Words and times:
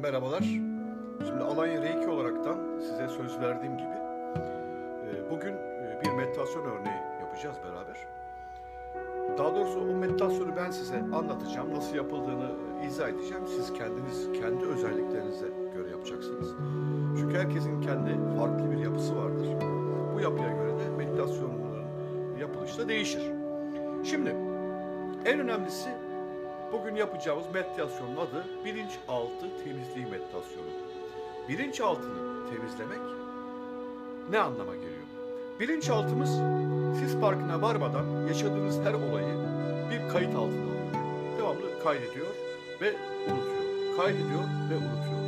merhabalar. 0.00 0.42
Şimdi 1.26 1.42
Alanya 1.44 1.82
Reiki 1.82 2.08
olaraktan 2.08 2.58
size 2.80 3.08
söz 3.08 3.40
verdiğim 3.40 3.78
gibi 3.78 3.96
e, 5.08 5.30
bugün 5.30 5.52
e, 5.52 6.00
bir 6.04 6.10
meditasyon 6.10 6.64
örneği 6.64 7.00
yapacağız 7.20 7.56
beraber. 7.64 7.96
Daha 9.38 9.54
doğrusu 9.56 9.80
o 9.80 9.94
meditasyonu 9.94 10.56
ben 10.56 10.70
size 10.70 10.96
anlatacağım. 10.98 11.74
Nasıl 11.74 11.96
yapıldığını 11.96 12.50
e, 12.82 12.86
izah 12.86 13.08
edeceğim. 13.08 13.42
Siz 13.46 13.72
kendiniz 13.72 14.32
kendi 14.32 14.64
özelliklerinize 14.64 15.48
göre 15.74 15.90
yapacaksınız. 15.90 16.48
Çünkü 17.18 17.38
herkesin 17.38 17.80
kendi 17.80 18.36
farklı 18.38 18.70
bir 18.70 18.78
yapısı 18.78 19.16
vardır. 19.16 19.48
Bu 20.14 20.20
yapıya 20.20 20.48
göre 20.48 20.78
de 20.78 20.90
meditasyonların 20.96 21.84
yapılışı 22.40 22.78
da 22.78 22.88
değişir. 22.88 23.22
Şimdi 24.04 24.36
en 25.24 25.40
önemlisi 25.40 25.90
Bugün 26.72 26.94
yapacağımız 26.94 27.44
meditasyonun 27.54 28.16
adı 28.16 28.44
bilinçaltı 28.64 29.64
temizliği 29.64 30.06
meditasyonu. 30.06 30.66
Bilinçaltını 31.48 32.50
temizlemek 32.50 33.00
ne 34.30 34.38
anlama 34.38 34.74
geliyor? 34.74 35.06
Bilinçaltımız 35.60 36.30
siz 37.00 37.20
farkına 37.20 37.62
varmadan 37.62 38.26
yaşadığınız 38.28 38.80
her 38.80 38.94
olayı 38.94 39.34
bir 39.90 40.12
kayıt 40.12 40.34
altına 40.34 40.62
alıyor. 40.62 40.94
Devamlı 41.38 41.82
kaydediyor 41.84 42.26
ve 42.80 42.94
unutuyor. 43.28 43.96
Kaydediyor 43.96 44.44
ve 44.70 44.76
unutuyor. 44.76 45.20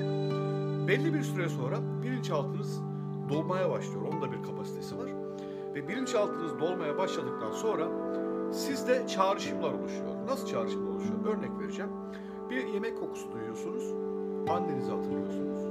Belli 0.89 1.15
bir 1.15 1.23
süre 1.23 1.49
sonra 1.49 1.79
bilinçaltınız 2.03 2.81
dolmaya 3.29 3.71
başlıyor. 3.71 4.03
Onun 4.13 4.23
da 4.23 4.33
bir 4.33 4.43
kapasitesi 4.43 4.99
var. 4.99 5.09
Ve 5.75 5.89
bilinçaltınız 5.89 6.61
dolmaya 6.61 6.99
başladıktan 6.99 7.53
sonra 7.53 7.89
Sizde 8.53 9.07
çağrışımlar 9.09 9.73
oluşuyor. 9.73 10.27
Nasıl 10.27 10.47
çağrışımlar 10.47 10.91
oluşuyor? 10.91 11.37
Örnek 11.37 11.51
vereceğim. 11.61 11.91
Bir 12.51 12.67
yemek 12.67 13.01
kokusu 13.01 13.33
duyuyorsunuz, 13.33 13.85
annenizi 14.49 14.91
hatırlıyorsunuz. 14.91 15.63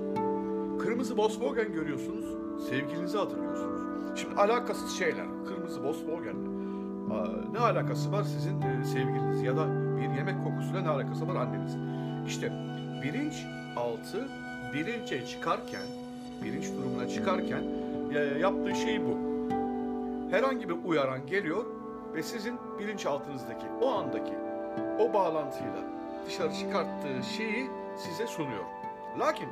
Kırmızı 0.81 1.17
Volkswagen 1.17 1.73
görüyorsunuz, 1.73 2.25
sevgilinizi 2.69 3.17
hatırlıyorsunuz. 3.17 3.81
Şimdi 4.15 4.35
alakasız 4.35 4.91
şeyler. 4.91 5.25
Kırmızı 5.47 5.83
Volkswagen'le. 5.83 6.51
Ne 7.53 7.59
alakası 7.59 8.11
var 8.11 8.23
sizin 8.23 8.61
e, 8.61 8.85
sevgiliniz 8.85 9.43
ya 9.43 9.57
da 9.57 9.67
bir 9.97 10.17
yemek 10.17 10.43
kokusuyla 10.43 10.81
ne 10.81 10.89
alakası 10.89 11.27
var 11.27 11.35
annenizin? 11.35 11.81
İşte 12.27 12.51
bilinç 13.03 13.45
altı 13.75 14.27
bilince 14.73 15.25
çıkarken, 15.25 15.83
bilinç 16.43 16.65
durumuna 16.77 17.07
çıkarken 17.07 17.63
e, 18.13 18.19
yaptığı 18.19 18.75
şey 18.75 19.01
bu. 19.01 19.17
Herhangi 20.31 20.69
bir 20.69 20.75
uyaran 20.85 21.25
geliyor, 21.27 21.65
ve 22.15 22.23
sizin 22.23 22.57
bilinçaltınızdaki 22.79 23.65
o 23.81 23.89
andaki 23.89 24.33
o 24.99 25.13
bağlantıyla 25.13 25.83
dışarı 26.25 26.53
çıkarttığı 26.53 27.23
şeyi 27.37 27.69
size 27.97 28.27
sunuyor. 28.27 28.63
Lakin 29.19 29.47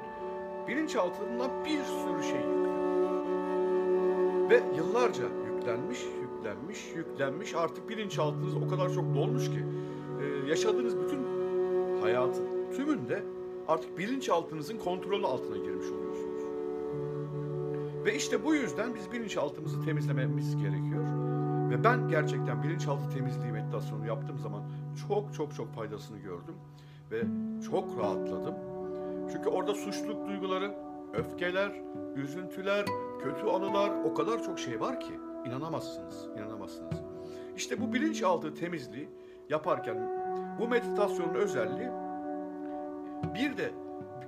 bilinçaltından 0.68 1.66
bir 1.66 1.84
sürü 1.84 2.24
şey 2.24 2.40
yüklüyor. 2.40 2.70
Ve 4.50 4.64
yıllarca 4.76 5.24
yüklenmiş, 5.24 6.00
yüklenmiş, 6.22 6.92
yüklenmiş 6.96 7.56
artık 7.56 7.90
bilinçaltınız 7.90 8.56
o 8.56 8.70
kadar 8.70 8.90
çok 8.94 9.16
dolmuş 9.16 9.50
ki 9.50 9.66
e, 10.22 10.50
yaşadığınız 10.50 10.98
bütün 10.98 11.20
hayatın 12.02 12.72
tümünde 12.76 13.24
artık 13.68 13.98
bilinçaltınızın 13.98 14.78
kontrolü 14.78 15.26
altına 15.26 15.58
girmiş 15.58 15.88
oluyorsunuz. 15.92 16.40
Ve 18.06 18.16
işte 18.16 18.46
bu 18.46 18.56
yüzden 18.56 18.96
biz 18.96 19.12
bilinçaltımızı 19.12 19.86
temizlememiz 19.86 20.58
gerekiyor. 20.58 21.39
Ve 21.70 21.84
ben 21.84 22.08
gerçekten 22.08 22.64
bilinçaltı 22.64 23.10
temizliği 23.10 23.52
meditasyonu 23.52 24.08
yaptığım 24.08 24.40
zaman 24.40 24.64
çok 25.08 25.34
çok 25.34 25.56
çok 25.56 25.74
faydasını 25.74 26.18
gördüm. 26.18 26.56
Ve 27.12 27.24
çok 27.70 27.98
rahatladım. 27.98 28.56
Çünkü 29.32 29.50
orada 29.50 29.74
suçluluk 29.74 30.28
duyguları, 30.28 30.76
öfkeler, 31.14 31.72
üzüntüler, 32.16 32.86
kötü 33.24 33.48
anılar 33.48 33.92
o 34.04 34.14
kadar 34.14 34.44
çok 34.44 34.60
şey 34.60 34.80
var 34.80 35.00
ki 35.00 35.14
inanamazsınız, 35.46 36.28
inanamazsınız. 36.38 36.98
İşte 37.56 37.82
bu 37.82 37.94
bilinçaltı 37.94 38.54
temizliği 38.54 39.10
yaparken 39.50 39.98
bu 40.60 40.68
meditasyonun 40.68 41.34
özelliği 41.34 41.90
bir 43.36 43.58
de 43.58 43.72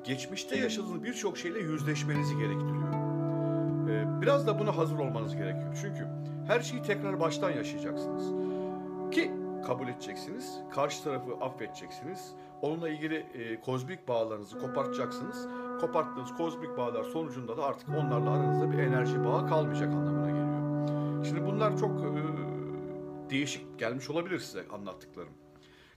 geçmişte 0.03 0.57
yaşadığınız 0.57 1.03
birçok 1.03 1.37
şeyle 1.37 1.59
yüzleşmenizi 1.59 2.37
gerektiriyor. 2.37 3.10
Ee, 3.91 4.21
biraz 4.21 4.47
da 4.47 4.59
buna 4.59 4.77
hazır 4.77 4.99
olmanız 4.99 5.35
gerekiyor. 5.35 5.77
Çünkü 5.81 6.07
her 6.47 6.59
şeyi 6.59 6.81
tekrar 6.81 7.19
baştan 7.19 7.51
yaşayacaksınız. 7.51 8.33
Ki 9.11 9.31
kabul 9.65 9.87
edeceksiniz, 9.87 10.59
karşı 10.73 11.03
tarafı 11.03 11.33
affedeceksiniz. 11.41 12.31
Onunla 12.61 12.89
ilgili 12.89 13.15
e, 13.15 13.61
kozmik 13.61 14.07
bağlarınızı 14.07 14.59
kopartacaksınız. 14.59 15.47
Koparttığınız 15.81 16.37
kozmik 16.37 16.77
bağlar 16.77 17.03
sonucunda 17.03 17.57
da 17.57 17.63
artık 17.63 17.89
onlarla 17.89 18.31
aranızda 18.31 18.71
bir 18.71 18.77
enerji 18.77 19.23
bağı 19.25 19.47
kalmayacak 19.47 19.93
anlamına 19.93 20.27
geliyor. 20.27 21.25
Şimdi 21.25 21.45
bunlar 21.45 21.77
çok 21.77 21.91
e, 22.01 22.09
değişik 23.29 23.79
gelmiş 23.79 24.09
olabilir 24.09 24.39
size 24.39 24.63
anlattıklarım. 24.73 25.33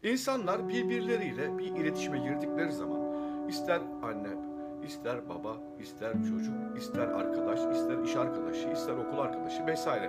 İnsanlar 0.02 0.68
birbirleriyle 0.68 1.58
bir 1.58 1.64
iletişime 1.64 2.18
girdikleri 2.18 2.72
zaman 2.72 3.00
ister 3.48 3.80
anne, 4.02 4.53
ister 4.86 5.28
baba, 5.28 5.56
ister 5.78 6.12
çocuk, 6.12 6.54
ister 6.78 7.08
arkadaş, 7.08 7.58
ister 7.58 7.98
iş 8.04 8.16
arkadaşı, 8.16 8.68
ister 8.68 8.92
okul 8.92 9.18
arkadaşı 9.18 9.66
vesaire. 9.66 10.08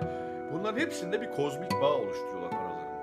Bunların 0.52 0.80
hepsinde 0.80 1.20
bir 1.20 1.30
kozmik 1.30 1.72
bağ 1.72 1.94
oluşturuyorlar 1.94 2.50
aralarında. 2.50 2.96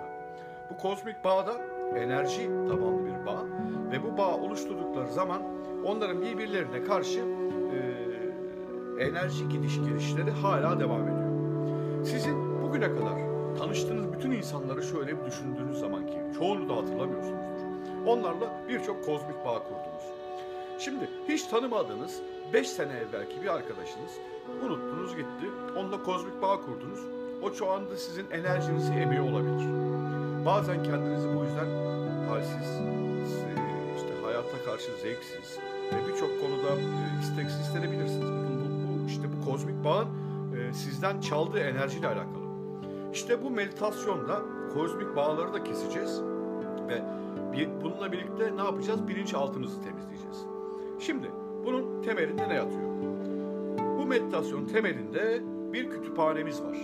Bu 0.70 0.78
kozmik 0.78 1.24
bağda 1.24 1.54
enerji 1.96 2.48
tabanlı 2.48 3.06
bir 3.06 3.26
bağ 3.26 3.44
ve 3.92 4.04
bu 4.04 4.18
bağ 4.18 4.38
oluşturdukları 4.38 5.12
zaman 5.12 5.42
onların 5.86 6.22
birbirlerine 6.22 6.84
karşı 6.84 7.20
e, 7.20 9.04
enerji 9.04 9.50
gidiş 9.50 9.78
gelişleri 9.78 10.32
hala 10.32 10.80
devam 10.80 11.08
ediyor. 11.08 11.34
Sizin 12.06 12.62
bugüne 12.62 12.96
kadar 12.96 13.14
tanıştığınız 13.58 14.14
bütün 14.14 14.32
insanları 14.32 14.84
şöyle 14.84 15.20
bir 15.20 15.26
düşündüğünüz 15.26 15.80
zaman 15.80 16.08
ki 16.08 16.18
çoğunu 16.40 16.70
da 16.70 16.76
hatırlamıyorsunuzdur. 16.76 17.64
Onlarla 18.08 18.62
birçok 18.70 19.06
kozmik 19.06 19.46
bağ 19.46 19.64
kurdunuz. 19.64 20.13
Şimdi 20.86 21.10
hiç 21.28 21.44
tanımadığınız 21.44 22.22
5 22.54 22.70
sene 22.70 22.94
evvelki 22.94 23.42
bir 23.42 23.48
arkadaşınız 23.48 24.12
unuttunuz 24.66 25.16
gitti. 25.16 25.50
Onunla 25.78 26.04
kozmik 26.04 26.42
bağ 26.42 26.62
kurdunuz. 26.62 27.00
O 27.42 27.54
şu 27.54 27.72
anda 27.72 27.98
sizin 27.98 28.32
enerjinizi 28.32 28.94
emiyor 28.94 29.24
olabilir. 29.32 29.68
Bazen 30.46 30.84
kendinizi 30.84 31.28
bu 31.36 31.44
yüzden 31.44 31.68
halsiz, 32.30 32.70
işte 33.96 34.10
hayata 34.24 34.66
karşı 34.66 34.92
zevksiz 35.02 35.60
ve 35.94 36.08
birçok 36.08 36.42
konuda 36.42 36.82
e, 36.82 37.22
isteksiz 37.22 37.60
hissedebilirsiniz. 37.60 38.32
Bu, 38.32 39.04
bu, 39.04 39.08
işte 39.08 39.24
bu 39.24 39.52
kozmik 39.52 39.84
bağın 39.84 40.08
e, 40.58 40.74
sizden 40.74 41.22
çaldığı 41.22 41.60
enerjiyle 41.60 42.08
alakalı. 42.08 42.44
İşte 43.14 43.44
bu 43.44 43.50
meditasyonda 43.50 44.42
kozmik 44.74 45.16
bağları 45.16 45.54
da 45.54 45.64
keseceğiz 45.64 46.22
ve 46.88 47.02
bununla 47.84 48.12
birlikte 48.12 48.58
ne 48.58 48.62
yapacağız? 48.62 49.08
Bilinçaltımızı 49.08 49.84
temizleyeceğiz. 49.84 50.53
Şimdi 51.06 51.32
bunun 51.66 52.02
temelinde 52.02 52.50
ne 52.50 52.54
yatıyor? 52.54 52.90
Bu 53.98 54.06
meditasyonun 54.06 54.66
temelinde 54.66 55.42
bir 55.74 55.90
kütüphanemiz 55.90 56.64
var. 56.64 56.78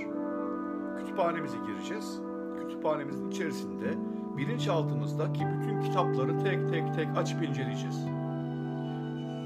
Kütüphanemize 1.00 1.58
gireceğiz. 1.68 2.20
Kütüphanemizin 2.62 3.32
içerisinde 3.32 3.86
bilinçaltımızdaki 4.38 5.40
bütün 5.40 5.82
kitapları 5.82 6.44
tek 6.44 6.70
tek 6.70 6.96
tek 6.96 7.18
açıp 7.18 7.44
inceleyeceğiz. 7.44 8.00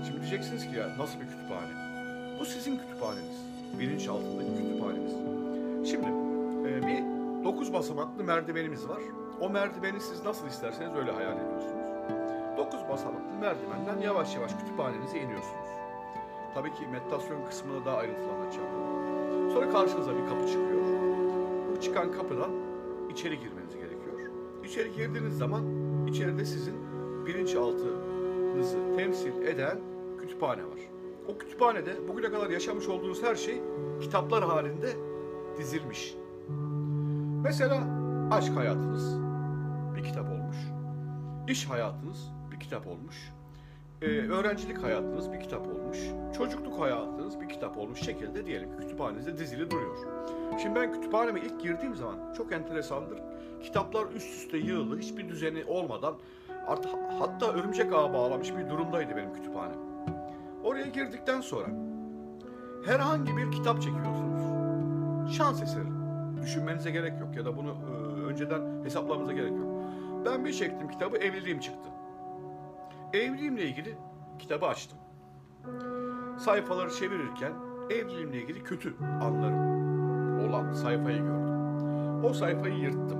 Şimdi 0.07 0.19
diyeceksiniz 0.21 0.67
ki 0.67 0.75
ya 0.75 0.97
nasıl 0.99 1.19
bir 1.19 1.25
kütüphane? 1.25 1.73
Bu 2.39 2.45
sizin 2.45 2.77
kütüphaneniz. 2.77 3.45
Bilinçaltındaki 3.79 4.49
kütüphanemiz. 4.57 5.13
Şimdi 5.89 6.07
e, 6.69 6.87
bir 6.87 7.03
dokuz 7.43 7.73
basamaklı 7.73 8.23
merdivenimiz 8.23 8.89
var. 8.89 9.01
O 9.41 9.49
merdiveni 9.49 9.99
siz 9.99 10.25
nasıl 10.25 10.47
isterseniz 10.47 10.95
öyle 10.95 11.11
hayal 11.11 11.37
ediyorsunuz. 11.37 11.82
9 12.73 12.89
basamaklı 12.89 13.33
merdivenden 13.41 14.01
yavaş 14.01 14.35
yavaş 14.35 14.51
kütüphanenize 14.55 15.19
iniyorsunuz. 15.19 15.67
Tabii 16.53 16.73
ki 16.73 16.87
meditasyon 16.91 17.45
kısmını 17.45 17.85
daha 17.85 17.97
ayrıntılı 17.97 18.31
anlatacağım. 18.31 18.69
Sonra 19.53 19.69
karşınıza 19.69 20.11
bir 20.15 20.29
kapı 20.29 20.47
çıkıyor. 20.47 20.83
Bu 21.71 21.81
çıkan 21.81 22.11
kapıdan 22.11 22.51
içeri 23.11 23.39
girmeniz 23.39 23.75
gerekiyor. 23.75 24.31
İçeri 24.63 24.93
girdiğiniz 24.93 25.37
zaman 25.37 25.63
içeride 26.07 26.45
sizin 26.45 26.75
bilinçaltınızı 27.25 28.77
temsil 28.97 29.41
eden 29.41 29.79
kütüphane 30.21 30.63
var. 30.63 30.79
O 31.27 31.37
kütüphanede 31.37 32.07
bugüne 32.07 32.31
kadar 32.31 32.49
yaşamış 32.49 32.87
olduğunuz 32.87 33.23
her 33.23 33.35
şey 33.35 33.61
kitaplar 34.01 34.43
halinde 34.43 34.93
dizilmiş. 35.57 36.15
Mesela 37.43 37.83
aşk 38.31 38.55
hayatınız 38.55 39.17
bir 39.95 40.03
kitap 40.03 40.25
olmuş. 40.31 40.57
İş 41.47 41.69
hayatınız 41.69 42.33
kitap 42.63 42.87
olmuş. 42.87 43.15
e, 44.01 44.05
öğrencilik 44.07 44.83
hayatınız 44.83 45.31
bir 45.31 45.39
kitap 45.39 45.67
olmuş, 45.67 45.97
çocukluk 46.37 46.79
hayatınız 46.79 47.41
bir 47.41 47.49
kitap 47.49 47.77
olmuş 47.77 47.99
şekilde 47.99 48.45
diyelim 48.45 48.71
ki 48.71 48.77
kütüphanenizde 48.77 49.37
dizili 49.37 49.71
duruyor. 49.71 49.97
Şimdi 50.61 50.75
ben 50.79 50.93
kütüphaneme 50.93 51.39
ilk 51.39 51.61
girdiğim 51.61 51.95
zaman 51.95 52.33
çok 52.37 52.51
enteresandır. 52.51 53.19
Kitaplar 53.63 54.05
üst 54.15 54.29
üste 54.29 54.57
yığılı, 54.57 54.99
hiçbir 54.99 55.29
düzeni 55.29 55.65
olmadan 55.65 56.15
artık 56.67 56.91
hatta 57.19 57.53
örümcek 57.53 57.93
ağa 57.93 58.13
bağlamış 58.13 58.55
bir 58.55 58.69
durumdaydı 58.69 59.15
benim 59.15 59.33
kütüphanem. 59.33 59.79
Oraya 60.63 60.85
girdikten 60.85 61.41
sonra 61.41 61.67
herhangi 62.85 63.37
bir 63.37 63.51
kitap 63.51 63.81
çekiyorsunuz. 63.81 64.41
Şans 65.37 65.61
eseri. 65.61 65.87
Düşünmenize 66.41 66.91
gerek 66.91 67.19
yok 67.19 67.35
ya 67.35 67.45
da 67.45 67.57
bunu 67.57 67.69
e, 67.69 68.21
önceden 68.25 68.61
hesaplamanıza 68.83 69.33
gerek 69.33 69.51
yok. 69.51 69.83
Ben 70.25 70.45
bir 70.45 70.53
çektim 70.53 70.87
kitabı 70.87 71.17
evliliğim 71.17 71.59
çıktı. 71.59 71.89
Evliliğimle 73.13 73.63
ilgili 73.63 73.97
kitabı 74.39 74.65
açtım. 74.65 74.97
Sayfaları 76.39 76.91
çevirirken 76.91 77.53
evliliğimle 77.89 78.37
ilgili 78.37 78.63
kötü 78.63 78.95
anlarım 79.21 79.73
olan 80.49 80.73
sayfayı 80.73 81.17
gördüm. 81.17 82.23
O 82.25 82.33
sayfayı 82.33 82.75
yırttım. 82.75 83.19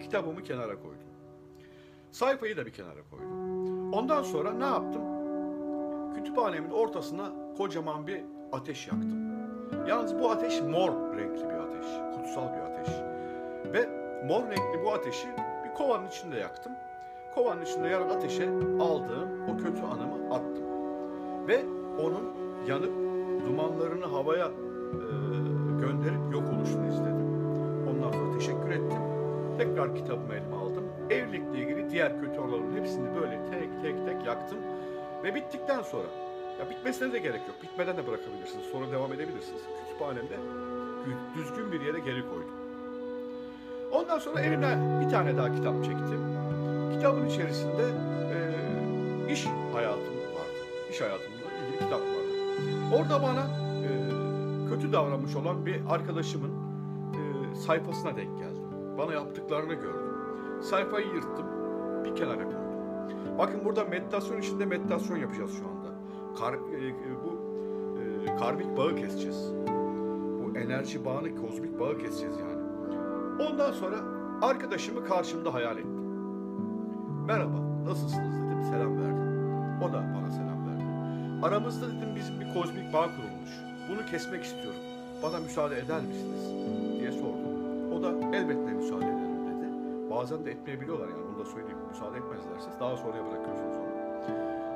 Kitabımı 0.00 0.42
kenara 0.42 0.80
koydum. 0.80 1.08
Sayfayı 2.10 2.56
da 2.56 2.66
bir 2.66 2.72
kenara 2.72 3.02
koydum. 3.10 3.92
Ondan 3.92 4.22
sonra 4.22 4.52
ne 4.52 4.64
yaptım? 4.64 5.02
Kütüphanemin 6.14 6.70
ortasına 6.70 7.32
kocaman 7.56 8.06
bir 8.06 8.22
ateş 8.52 8.86
yaktım. 8.86 9.32
Yalnız 9.88 10.18
bu 10.18 10.30
ateş 10.30 10.60
mor 10.60 11.16
renkli 11.16 11.48
bir 11.48 11.54
ateş, 11.54 11.86
kutsal 12.16 12.52
bir 12.52 12.60
ateş. 12.60 12.88
Ve 13.72 13.88
mor 14.26 14.42
renkli 14.50 14.84
bu 14.84 14.92
ateşi 14.92 15.28
bir 15.64 15.74
kovanın 15.74 16.08
içinde 16.08 16.36
yaktım. 16.36 16.72
Kovanın 17.34 17.62
içinde 17.62 17.88
yanan 17.88 18.08
ateşe 18.08 18.48
aldığım 18.80 19.28
o 19.48 19.56
kötü 19.56 19.82
anımı 19.82 20.34
attım. 20.34 20.64
Ve 21.48 21.64
onun 22.02 22.24
yanıp 22.66 22.92
dumanlarını 23.46 24.06
havaya 24.06 24.46
e, 24.46 24.50
gönderip 25.80 26.32
yok 26.32 26.42
oluşunu 26.56 26.88
izledim. 26.88 27.26
Ondan 27.90 28.12
sonra 28.12 28.38
teşekkür 28.38 28.70
ettim. 28.70 28.98
Tekrar 29.58 29.94
kitabımı 29.94 30.34
elime 30.34 30.56
aldım. 30.56 30.84
Evlilikle 31.10 31.58
ilgili 31.58 31.90
diğer 31.90 32.20
kötü 32.20 32.40
olanların 32.40 32.76
hepsini 32.76 33.08
böyle 33.20 33.40
tek 33.50 33.82
tek 33.82 34.06
tek 34.06 34.26
yaktım. 34.26 34.58
Ve 35.24 35.34
bittikten 35.34 35.82
sonra, 35.82 36.06
ya 36.60 36.70
bitmesine 36.70 37.12
de 37.12 37.18
gerek 37.18 37.40
yok. 37.48 37.56
Bitmeden 37.62 37.96
de 37.96 38.06
bırakabilirsiniz. 38.06 38.66
Sonra 38.72 38.90
devam 38.92 39.12
edebilirsiniz. 39.12 39.62
Kütüphanemde 39.86 40.34
gü- 41.06 41.36
düzgün 41.38 41.72
bir 41.72 41.80
yere 41.80 41.98
geri 41.98 42.22
koydum. 42.22 42.54
Ondan 43.92 44.18
sonra 44.18 44.40
elimden 44.40 45.00
bir 45.00 45.10
tane 45.10 45.36
daha 45.36 45.54
kitap 45.54 45.84
çektim. 45.84 46.31
Kitabın 47.02 47.26
içerisinde 47.26 47.82
e, 48.34 49.32
iş 49.32 49.46
hayatım 49.72 50.14
vardı. 50.34 50.58
İş 50.90 51.00
hayatımla 51.00 51.36
ilgili 51.36 51.78
kitap 51.78 52.00
vardı. 52.00 52.32
Orada 52.96 53.22
bana 53.22 53.40
e, 53.40 53.88
kötü 54.68 54.92
davranmış 54.92 55.36
olan 55.36 55.66
bir 55.66 55.80
arkadaşımın 55.88 56.50
e, 56.50 57.54
sayfasına 57.54 58.16
denk 58.16 58.38
geldim. 58.38 58.62
Bana 58.98 59.12
yaptıklarını 59.12 59.74
gördüm. 59.74 60.14
Sayfayı 60.62 61.06
yırttım, 61.06 61.46
bir 62.04 62.16
kenara 62.16 62.44
koydum. 62.44 62.60
Bakın 63.38 63.64
burada 63.64 63.84
meditasyon 63.84 64.38
içinde 64.38 64.66
meditasyon 64.66 65.16
yapacağız 65.16 65.58
şu 65.58 65.68
anda. 65.68 65.88
Kar, 66.38 66.54
e, 66.54 66.86
e, 66.86 66.92
bu 67.24 67.38
e, 68.00 68.36
karmik 68.36 68.76
bağı 68.76 68.96
keseceğiz. 68.96 69.52
Bu 70.44 70.58
enerji 70.58 71.04
bağını, 71.04 71.36
kozmik 71.36 71.80
bağı 71.80 71.98
keseceğiz 71.98 72.36
yani. 72.38 72.62
Ondan 73.50 73.72
sonra 73.72 73.96
arkadaşımı 74.42 75.04
karşımda 75.04 75.54
hayal 75.54 75.78
ettim. 75.78 75.91
Merhaba, 77.26 77.56
nasılsınız 77.84 78.34
dedim, 78.34 78.64
selam 78.64 79.02
verdim. 79.02 79.82
O 79.82 79.92
da 79.92 80.02
bana 80.14 80.30
selam 80.30 80.66
verdi. 80.68 80.84
Aramızda 81.42 81.86
dedim 81.86 82.16
bizim 82.16 82.40
bir 82.40 82.54
kozmik 82.54 82.92
bağ 82.92 83.02
kurulmuş. 83.02 83.50
Bunu 83.90 84.06
kesmek 84.06 84.44
istiyorum. 84.44 84.80
Bana 85.22 85.38
müsaade 85.40 85.78
eder 85.78 86.00
misiniz? 86.00 86.52
diye 87.00 87.12
sordum. 87.12 87.52
O 87.92 88.02
da 88.02 88.36
elbette 88.36 88.72
müsaade 88.72 89.04
ederim 89.04 89.46
dedi. 89.46 89.66
Bazen 90.10 90.44
de 90.44 90.50
etmeyebiliyorlar 90.50 91.08
yani 91.08 91.20
onu 91.30 91.44
da 91.44 91.50
söyleyeyim. 91.50 91.78
Müsaade 91.90 92.18
etmezlerse 92.18 92.70
daha 92.80 92.96
sonraya 92.96 93.24
bırakıyorsunuz 93.26 93.76
onu. 93.76 93.92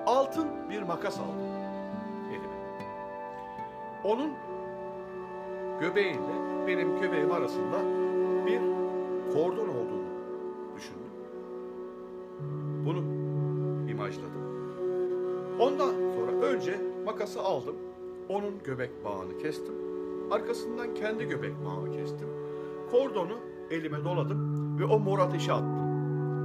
Altın 0.06 0.48
bir 0.70 0.82
makas 0.82 1.19
aldım 1.19 1.46
elime. 2.31 2.87
Onun 4.04 4.31
göbeğiyle 5.81 6.66
benim 6.66 7.00
göbeğim 7.00 7.32
arasında 7.32 7.78
bir 8.46 8.60
kordon 9.34 9.69
olduğunu 9.69 9.86
Bunu 12.87 13.03
imajladım. 13.91 14.47
Ondan 15.61 15.91
sonra 15.91 16.33
önce 16.33 16.81
makası 17.06 17.43
aldım. 17.43 17.77
Onun 18.29 18.62
göbek 18.65 19.05
bağını 19.05 19.38
kestim. 19.38 19.75
Arkasından 20.31 20.94
kendi 20.94 21.29
göbek 21.29 21.53
bağını 21.65 21.93
kestim. 21.97 22.29
Kordonu 22.91 23.38
elime 23.71 24.05
doladım 24.05 24.79
ve 24.79 24.85
o 24.85 24.99
mor 24.99 25.19
ateşe 25.19 25.53
attım. 25.53 25.87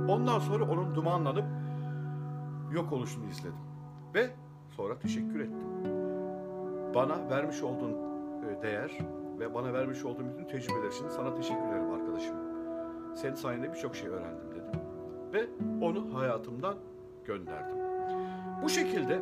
Ondan 0.10 0.40
sonra 0.40 0.64
onun 0.64 0.96
dumanlanıp 0.96 1.46
yok 2.74 2.94
oluşunu 2.94 3.26
izledim. 3.26 3.58
Ve 4.16 4.30
sonra 4.72 5.00
teşekkür 5.00 5.40
ettim. 5.40 5.68
Bana 6.96 7.30
vermiş 7.30 7.64
olduğun 7.64 7.92
e, 7.92 8.62
değer 8.62 9.00
ve 9.40 9.54
bana 9.54 9.74
vermiş 9.74 10.06
olduğun 10.06 10.30
bütün 10.34 10.46
tecrübeler 10.46 10.88
için 10.88 11.10
sana 11.10 11.36
teşekkür 11.36 11.68
ederim 11.68 11.92
arkadaşım. 11.92 12.36
Senin 13.16 13.36
sayende 13.36 13.74
birçok 13.74 13.96
şey 13.96 14.10
öğrendim. 14.10 14.51
Ve 15.34 15.48
onu 15.82 16.20
hayatımdan 16.20 16.76
gönderdim. 17.26 17.78
Bu 18.64 18.70
şekilde 18.70 19.22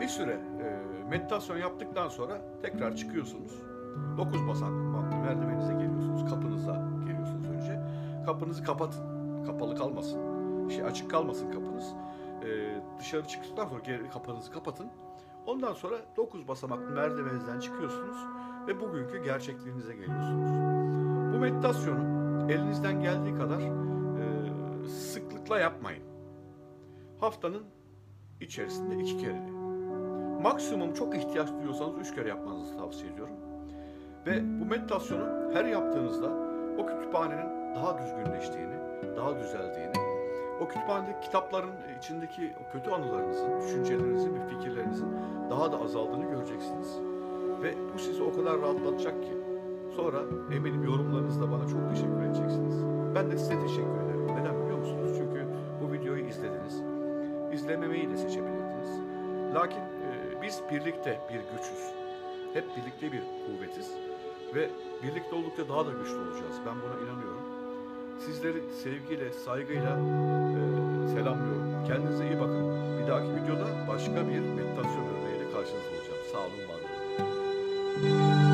bir 0.00 0.08
süre 0.08 0.32
e, 0.32 1.08
meditasyon 1.10 1.56
yaptıktan 1.56 2.08
sonra 2.08 2.42
tekrar 2.62 2.96
çıkıyorsunuz. 2.96 3.52
9 4.18 4.48
basamaklı 4.48 5.16
merdiveninize 5.16 5.72
geliyorsunuz. 5.72 6.30
Kapınıza 6.30 6.88
geliyorsunuz 7.06 7.48
önce. 7.48 7.80
Kapınızı 8.26 8.64
kapatın. 8.64 9.04
Kapalı 9.46 9.76
kalmasın. 9.76 10.20
Şey 10.68 10.82
açık 10.82 11.10
kalmasın 11.10 11.52
kapınız. 11.52 11.94
E, 12.42 12.48
dışarı 12.98 13.28
çıktıktan 13.28 13.66
sonra 13.66 13.80
geri 13.80 14.10
kapınızı 14.10 14.52
kapatın. 14.52 14.86
Ondan 15.46 15.72
sonra 15.72 15.94
9 16.16 16.48
basamaklı 16.48 16.90
merdivenizden 16.90 17.60
çıkıyorsunuz 17.60 18.16
ve 18.66 18.80
bugünkü 18.80 19.24
gerçekliğinize 19.24 19.94
geliyorsunuz. 19.94 20.50
Bu 21.34 21.38
meditasyonu 21.38 22.00
elinizden 22.52 23.00
geldiği 23.02 23.34
kadar 23.34 23.60
sıklıkla 25.50 25.60
yapmayın. 25.60 26.02
Haftanın 27.20 27.62
içerisinde 28.40 28.96
iki 28.96 29.18
kere. 29.18 29.40
Maksimum 30.42 30.94
çok 30.94 31.16
ihtiyaç 31.16 31.48
duyuyorsanız 31.48 31.98
üç 31.98 32.14
kere 32.14 32.28
yapmanızı 32.28 32.78
tavsiye 32.78 33.12
ediyorum. 33.12 33.34
Ve 34.26 34.60
bu 34.60 34.64
meditasyonu 34.64 35.54
her 35.54 35.64
yaptığınızda 35.64 36.28
o 36.78 36.86
kütüphanenin 36.86 37.74
daha 37.74 37.98
düzgünleştiğini, 37.98 38.76
daha 39.16 39.38
düzeldiğini, 39.38 39.92
o 40.60 40.68
kütüphanedeki 40.68 41.20
kitapların 41.20 41.70
içindeki 41.98 42.52
o 42.60 42.72
kötü 42.72 42.90
anılarınızın, 42.90 43.60
düşüncelerinizin 43.60 44.34
ve 44.34 44.46
fikirlerinizin 44.48 45.08
daha 45.50 45.72
da 45.72 45.80
azaldığını 45.80 46.30
göreceksiniz. 46.30 46.98
Ve 47.62 47.74
bu 47.94 47.98
sizi 47.98 48.22
o 48.22 48.32
kadar 48.32 48.60
rahatlatacak 48.60 49.22
ki 49.22 49.32
sonra 49.96 50.18
eminim 50.54 50.84
yorumlarınızla 50.84 51.52
bana 51.52 51.66
çok 51.66 51.90
teşekkür 51.90 52.22
edeceksiniz. 52.22 52.84
Ben 53.14 53.30
de 53.30 53.38
size 53.38 53.60
teşekkür 53.60 54.00
ederim. 54.04 54.26
Neden 54.26 54.59
izlediniz. 56.30 56.82
İzlememeyi 57.52 58.10
de 58.10 58.16
seçebilirdiniz. 58.16 58.90
Lakin 59.54 59.80
e, 59.80 60.42
biz 60.42 60.60
birlikte 60.70 61.20
bir 61.28 61.40
güçüz. 61.56 61.82
Hep 62.54 62.64
birlikte 62.76 63.12
bir 63.12 63.22
kuvvetiz. 63.46 63.90
Ve 64.54 64.68
birlikte 65.02 65.34
oldukça 65.36 65.68
daha 65.68 65.86
da 65.86 65.90
güçlü 65.90 66.16
olacağız. 66.16 66.56
Ben 66.66 66.74
buna 66.82 66.94
inanıyorum. 67.04 67.42
Sizleri 68.26 68.62
sevgiyle, 68.82 69.32
saygıyla 69.32 69.90
e, 69.90 70.60
selamlıyorum. 71.08 71.84
Kendinize 71.86 72.24
iyi 72.24 72.40
bakın. 72.40 72.76
Bir 73.02 73.06
dahaki 73.08 73.28
videoda 73.28 73.66
başka 73.88 74.28
bir 74.28 74.40
meditasyon 74.40 75.06
örneğiyle 75.06 75.52
karşınızda 75.52 75.90
olacağım. 75.96 76.22
Sağ 76.32 76.38
olun, 76.38 76.68
var 76.68 76.80
olun. 76.80 78.49